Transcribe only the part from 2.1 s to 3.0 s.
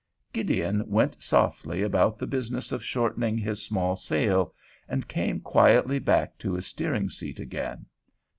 the business of